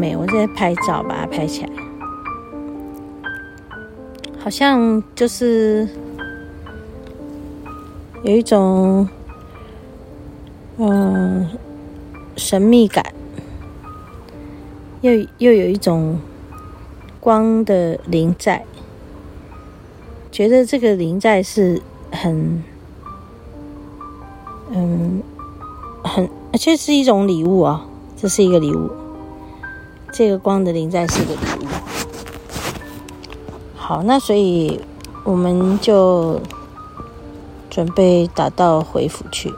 [0.00, 0.16] 很美。
[0.16, 1.70] 我在拍照，把它拍起来，
[4.38, 5.86] 好像就是
[8.22, 9.06] 有一种
[10.78, 11.46] 嗯
[12.38, 13.04] 神秘感，
[15.02, 16.18] 又又有一种
[17.20, 18.64] 光的灵在，
[20.32, 22.64] 觉得这个灵在是很
[24.70, 25.22] 嗯
[26.02, 27.86] 很，而且是一种礼物啊，
[28.16, 28.88] 这是一个礼物。
[30.12, 31.66] 这个光的临在是个图。
[33.74, 34.80] 好，那所以
[35.24, 36.40] 我们就
[37.68, 39.52] 准备打道回府去。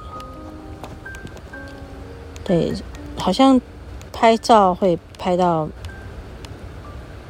[2.45, 2.73] 对，
[3.17, 3.61] 好像
[4.13, 5.69] 拍照会拍到，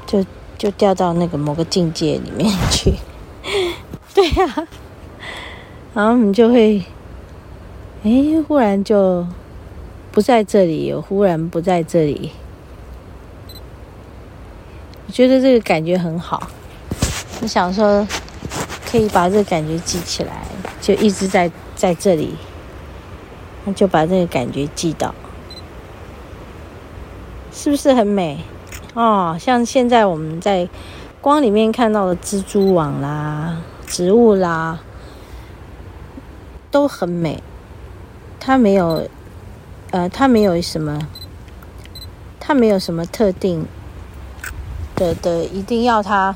[0.06, 0.24] 就
[0.56, 2.94] 就掉到那个某个境界里面去。
[4.14, 4.66] 对呀、
[5.94, 6.84] 然后我们就会，
[8.04, 9.26] 哎，忽然就
[10.10, 12.30] 不在这里，又忽然不在这里。
[15.12, 16.48] 觉得这个感觉很好，
[17.42, 18.08] 我想说
[18.90, 20.32] 可以把这个感觉记起来，
[20.80, 22.34] 就一直在在这里，
[23.66, 25.14] 那就把这个感觉记到，
[27.52, 28.42] 是不是很美？
[28.94, 30.66] 哦，像现在我们在
[31.20, 34.80] 光里面看到的蜘蛛网啦、植物啦，
[36.70, 37.42] 都很美。
[38.40, 39.06] 它没有，
[39.90, 41.06] 呃，它没有什么，
[42.40, 43.66] 它没有什么特定。
[44.96, 46.34] 的的，一定要它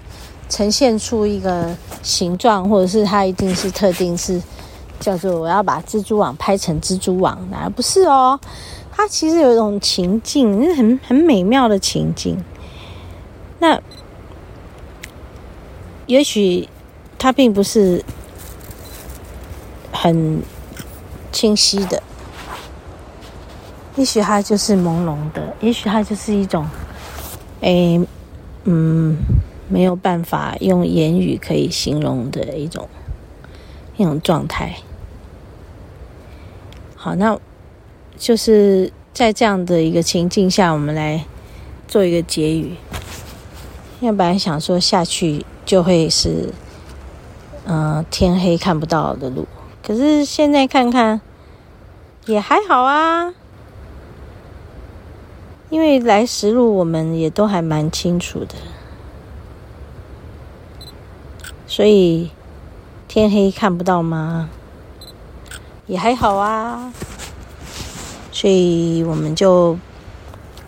[0.48, 4.40] 呈现出一个形状，或者是它一定是特定是
[5.00, 8.38] 叫做我要把蜘蛛网拍成蜘蛛网，而不是哦。
[8.92, 12.42] 它其实有一种情境，很很美妙的情境。
[13.58, 13.80] 那
[16.06, 16.68] 也许
[17.18, 18.04] 它并不是
[19.92, 20.40] 很
[21.32, 22.02] 清晰的，
[23.96, 26.66] 也许它就是朦胧的，也许它就是一种
[27.60, 28.06] 诶。
[28.68, 29.16] 嗯，
[29.68, 32.88] 没有办法用言语可以形容的一种
[33.96, 34.76] 一种状态。
[36.96, 37.38] 好，那
[38.18, 41.24] 就是在这样的一个情境下，我们来
[41.86, 42.74] 做一个结语。
[44.00, 46.52] 要不然想说下去就会是，
[47.66, 49.46] 嗯、天黑看不到的路。
[49.82, 51.20] 可是现在看看
[52.26, 53.32] 也还好啊。
[55.68, 58.54] 因为来时路我们也都还蛮清楚的，
[61.66, 62.30] 所以
[63.08, 64.48] 天黑看不到吗？
[65.86, 66.92] 也还好啊，
[68.30, 69.76] 所以我们就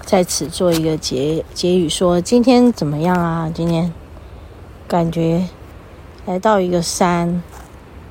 [0.05, 3.49] 在此做一个结结语，说今天怎么样啊？
[3.55, 3.93] 今天
[4.89, 5.47] 感觉
[6.27, 7.41] 来到一个山，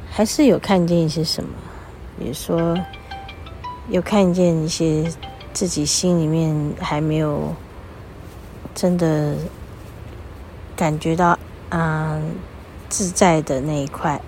[0.09, 1.49] 还是有看见一些什么？
[2.17, 2.77] 比如说
[3.89, 5.11] 有看见一些。
[5.57, 7.55] 自己心里面还没有
[8.75, 9.35] 真的
[10.75, 11.35] 感觉到
[11.69, 12.21] 啊
[12.87, 14.21] 自在的那一块，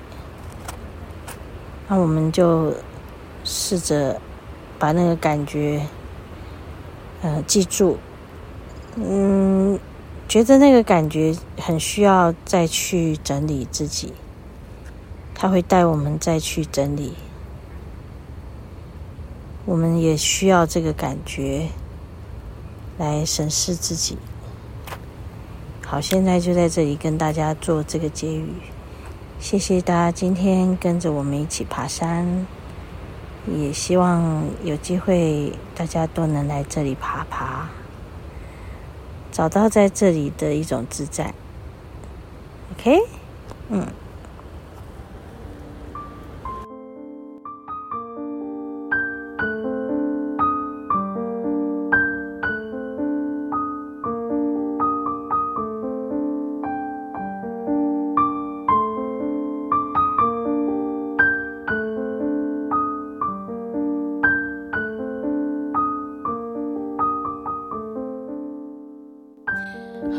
[1.88, 2.74] 那我们就
[3.44, 4.20] 试着
[4.80, 5.86] 把那个感觉
[7.22, 8.00] 呃记住，
[8.96, 9.80] 嗯，
[10.28, 14.14] 觉得那个感觉很需要再去整理自己，
[15.36, 17.14] 他会带我们再去整理。
[19.70, 21.68] 我们也需要这个感觉
[22.98, 24.18] 来审视自己。
[25.86, 28.50] 好，现在就在这里跟大家做这个结语。
[29.40, 32.48] 谢谢大家今天跟着我们一起爬山，
[33.46, 37.70] 也希望有机会大家都能来这里爬爬，
[39.32, 41.32] 找到在这里的一种自在。
[42.74, 42.98] OK，
[43.70, 43.86] 嗯。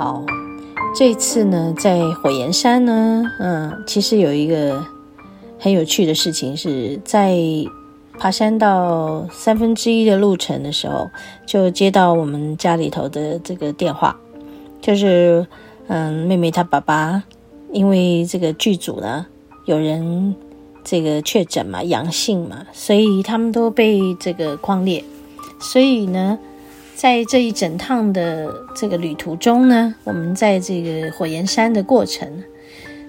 [0.01, 0.25] 好，
[0.97, 4.83] 这次呢，在火焰山呢，嗯，其实有一个
[5.59, 7.37] 很有趣的事情是，在
[8.19, 11.11] 爬山到三分之一的路程的时候，
[11.45, 14.19] 就接到我们家里头的这个电话，
[14.81, 15.47] 就是
[15.89, 17.23] 嗯，妹妹她爸爸
[17.71, 19.27] 因为这个剧组呢
[19.67, 20.35] 有人
[20.83, 25.05] 这个确诊嘛，阳性嘛，所以他们都被这个匡列，
[25.61, 26.39] 所以呢。
[27.01, 32.45] 在这一整趟的这个旅途中呢，我们在这个火焰山的过程，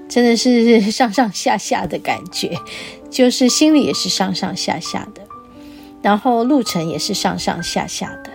[0.07, 2.57] 真的是上上下下的感觉，
[3.09, 5.21] 就是心里也是上上下下的，
[6.01, 8.31] 然后路程也是上上下下的。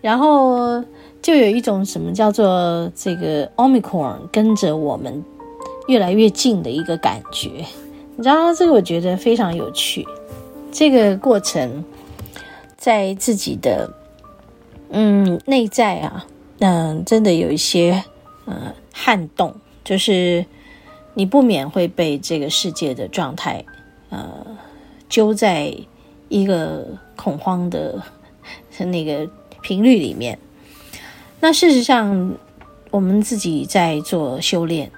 [0.00, 0.82] 然后
[1.20, 5.22] 就有一种什么叫做这个 Omicron 跟着我们
[5.86, 7.50] 越来越近的一个感觉，
[8.16, 10.06] 你知道这个我觉得非常有趣。
[10.72, 11.84] 这个过程
[12.78, 13.92] 在自己的
[14.90, 16.26] 嗯内在啊，
[16.60, 18.04] 嗯、真的有一些
[18.44, 19.54] 呃撼动，
[19.84, 20.44] 就是
[21.14, 23.64] 你不免会被这个世界的状态
[24.10, 24.46] 呃
[25.08, 25.74] 揪在
[26.28, 28.02] 一个恐慌的
[28.78, 29.28] 那个
[29.60, 30.38] 频率里面。
[31.40, 32.34] 那事实上，
[32.90, 34.90] 我们自己在做修炼，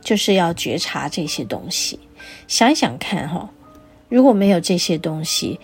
[0.00, 1.98] 就是要觉察这些东西。
[2.46, 3.50] 想想看哈。
[4.08, 5.58] 如果没有这些东西，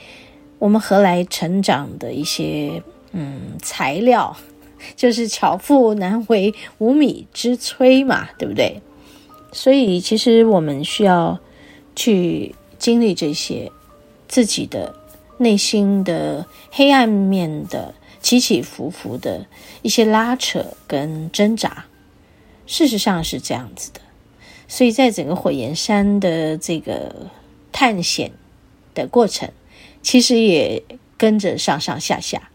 [0.59, 2.83] 我们何来成长的一些
[3.13, 4.37] 嗯材料？
[4.95, 8.81] 就是巧妇难为无米之炊嘛，对不对？
[9.53, 11.39] 所以其实我们需要
[11.97, 13.73] 去经历这些
[14.29, 14.95] 自己的
[15.39, 19.47] 内心的黑暗面的起起伏伏的
[19.83, 21.87] 一些拉扯跟挣扎。
[22.67, 24.01] 事实上是这样子的，
[24.69, 27.15] 所以在整个火焰山的这个。
[27.71, 28.33] 探险
[28.93, 29.49] 的过程，
[30.03, 30.83] 其实也
[31.17, 32.51] 跟着上上下下。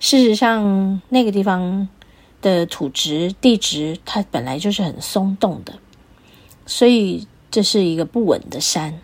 [0.00, 1.88] 事实上，那个地方
[2.42, 5.74] 的土质、地质，它本来就是很松动的，
[6.66, 9.00] 所以这是一个不稳的山。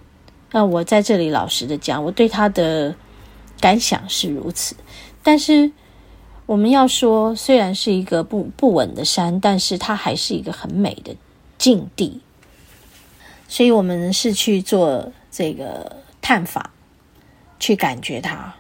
[0.50, 2.96] 那我在这里老实的讲，我对它的
[3.60, 4.74] 感想是如此。
[5.22, 5.70] 但是
[6.46, 11.14] 我们要说，虽然是一个不不稳的山，但是它还是一个很美的
[11.56, 12.20] 境地。
[13.46, 15.12] 所以我们是去做。
[15.28, 16.70] 这个探访，
[17.60, 18.54] 去感觉它，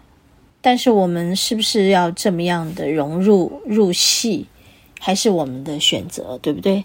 [0.66, 4.46] 但是我们是不是要这么样的融入入戏，
[4.98, 6.84] 还是我们的选择，对不对？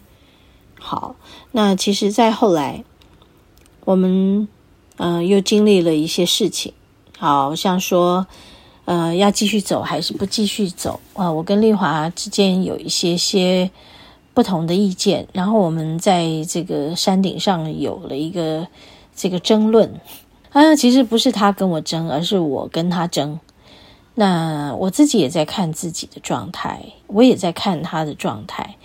[0.79, 1.15] 好，
[1.51, 2.83] 那其实，在后来，
[3.83, 4.47] 我们
[4.97, 6.73] 嗯、呃、又经历了一些事情，
[7.17, 8.27] 好像说，
[8.85, 13.71] 呃，要继续走还是不继续走啊、我跟丽华之间有一些些
[14.35, 18.67] 不同的意见，然后我们在这个山顶上有了一个。
[19.13, 19.99] 这个争论
[20.51, 23.39] 啊，其实不是他跟我争，而是我跟他争。
[24.15, 28.75] 那我自己也在看自己的状态，我也在看他的状态。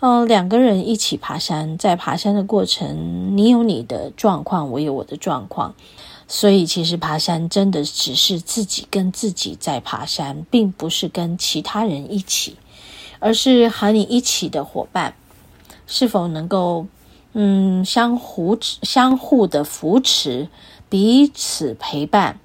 [0.00, 5.74] 嗯、两个人一起爬山，在爬山的过程，你有你的状况，我有我的状况。
[6.28, 12.56] 所以，其实爬山真的只是自己跟自己在爬山，并不是跟其他人一起，
[13.18, 15.14] 而是和你一起的伙伴
[15.86, 16.86] 是否能够。
[17.38, 20.48] 嗯，相互相互的扶持，
[20.88, 22.40] 彼此陪伴。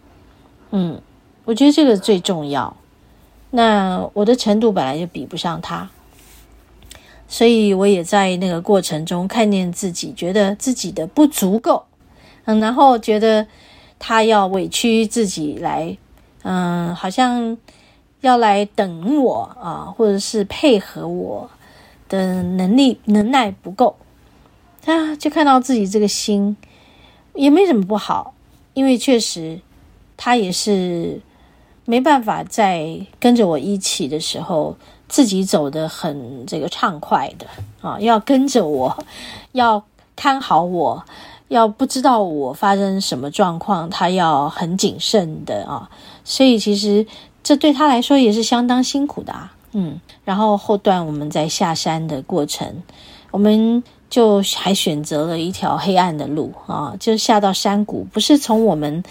[0.72, 1.02] 嗯，
[1.52, 2.78] 我觉得这个最重要。
[3.50, 5.90] 那我的程度本来就比不上他，
[7.28, 11.84] 所以我也在那个过程中看见自己，觉得自己的不足够。
[12.46, 13.46] 嗯，然后觉得
[14.00, 15.98] 他要委屈自己来，
[16.44, 17.58] 嗯，好像
[18.22, 21.50] 要来等我啊，或者是配合我
[22.08, 23.98] 的能力能耐不够。
[24.86, 26.56] 啊，就看到自己这个心
[27.36, 28.34] 也没什么不好，
[28.74, 29.60] 因为确实
[30.16, 31.20] 他也是
[31.92, 34.78] 没办法在跟着我一起的时候，
[35.10, 37.46] 自己走得很这个畅快的
[37.82, 39.04] 啊，要跟着我，
[39.52, 39.84] 要
[40.16, 41.04] 看好我，
[41.50, 45.90] 要不知道我发生什么状况，他要很谨慎的啊，
[46.24, 47.06] 所以其实
[47.44, 52.82] 这对他来说也是相当辛苦的啊，嗯，然后后段我们在下山的过程，
[53.32, 53.84] 我们。
[54.12, 59.02] 就还选择了一条黑暗的路啊，就下到山谷，不是从我们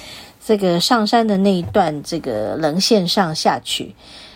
[0.44, 3.94] 这个上山的那一段这个棱线上下去，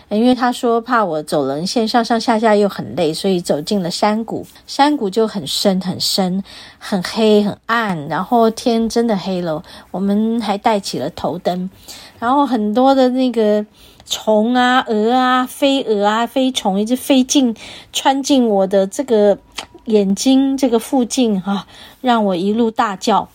[0.09, 4.45] 因为他说怕我走棱线上上下下又很累，所以走进了山谷。
[4.67, 6.43] 山谷就很深很深，
[6.77, 11.69] 很黑很暗，然后天真的黑了，我们还带起了头灯，
[12.19, 13.65] 然后很多的那个
[14.05, 17.55] 虫啊、蛾啊、飞蛾啊、飞虫一直飞进
[17.91, 19.37] 穿进我的这个。
[19.85, 21.67] 眼睛这个附近哈、啊，
[22.01, 23.29] 让我一路大叫，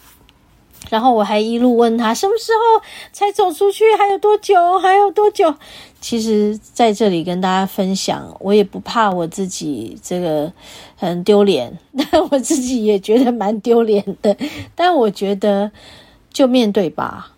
[0.91, 5.55] 然后我还一路问他什么时候才走出去，还有多久，还有多久？
[6.01, 10.53] 其实在这里跟大家分享，我也不怕我自己这个
[10.97, 14.37] 很丢脸，但 我自己也觉得蛮丢脸的。
[14.75, 15.71] 但我觉得
[16.33, 17.35] 就面对吧。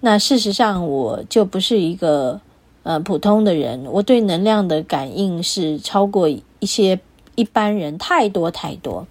[0.00, 2.40] 那事实上，我就不是一个
[2.82, 6.98] 呃普通的人，我对能量的感应是超过一些。
[7.38, 9.06] 一般人太多太多，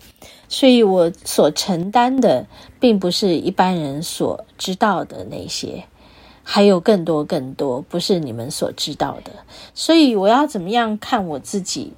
[0.50, 2.46] 所以我所承担的
[2.78, 5.86] 并不是一般人所知道的那些，
[6.44, 9.32] 还有更多更多不是你们所知道的。
[9.74, 11.94] 所以我要怎么样看我自己？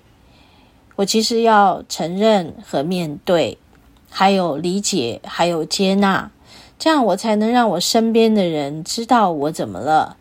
[0.98, 3.58] 我其实要承认和面对，
[4.12, 6.30] 还有理解，还有接纳，
[6.78, 10.18] 这样我才能让我身边的人知道我怎么了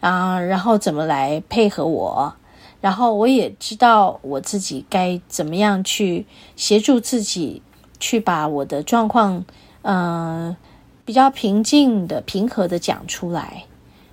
[0.00, 2.34] 啊，然后怎么来配合我。
[2.80, 7.60] 然后我也知道我自己该怎么样去协助自己，
[7.98, 9.44] 去把我的状况，
[9.82, 10.56] 呃，
[11.04, 13.64] 比较平静的、平和的讲出来，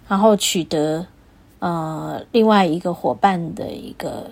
[0.07, 1.07] 然后取得
[1.59, 4.31] 呃另外一个伙伴的一个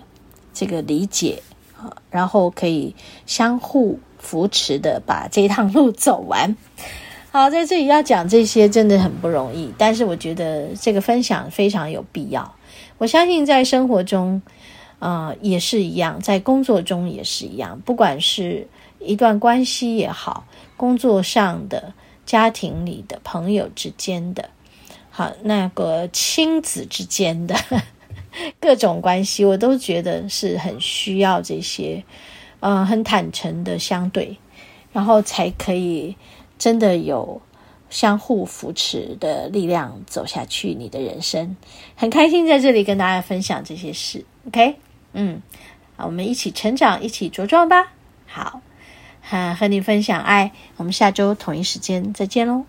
[0.52, 1.42] 这个理解，
[2.10, 6.54] 然后可以相互扶持的把这一趟路走完。
[7.32, 12.54] 好，在这里要讲这些真的很不容易，但是我觉得这个分享非常有必要。
[12.98, 14.40] 我相信在生活中，
[14.98, 17.80] 呃，也是一样，在工作中也是一样。
[17.84, 18.66] 不管是
[18.98, 21.92] 一段关系也好，工作上的、
[22.24, 24.48] 家庭里的、朋友之间的，
[25.10, 27.54] 好，那个亲子之间的
[28.58, 32.02] 各种关系，我都觉得是很需要这些，
[32.60, 34.38] 呃，很坦诚的相对，
[34.92, 36.16] 然后才可以
[36.58, 37.42] 真的有。
[37.88, 41.56] 相互扶持的力量走下去，你的人生
[41.94, 44.24] 很开心在这里跟大家分享这些事。
[44.46, 44.76] OK，
[45.12, 45.42] 嗯，
[45.96, 47.92] 好，我们一起成长，一起茁壮吧。
[48.26, 48.60] 好，
[49.22, 52.64] 哈，和你分享爱，我们下周同一时间再见喽。